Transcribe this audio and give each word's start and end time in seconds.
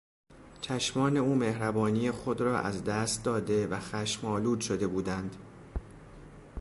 چشمان 0.61 1.17
او 1.17 1.35
مهربانی 1.35 2.11
خود 2.11 2.41
را 2.41 2.59
از 2.59 2.83
دست 2.83 3.23
داده 3.23 3.67
و 3.67 3.79
خشم 3.79 4.27
آلود 4.27 4.61
شده 4.61 4.87
بودند. 4.87 5.35